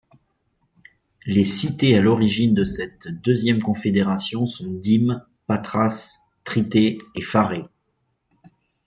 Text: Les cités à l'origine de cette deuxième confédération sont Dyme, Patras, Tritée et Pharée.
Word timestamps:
Les 1.27 1.43
cités 1.43 1.95
à 1.95 2.01
l'origine 2.01 2.55
de 2.55 2.63
cette 2.63 3.07
deuxième 3.07 3.61
confédération 3.61 4.47
sont 4.47 4.65
Dyme, 4.67 5.23
Patras, 5.45 6.17
Tritée 6.43 6.97
et 7.13 7.21
Pharée. 7.21 7.65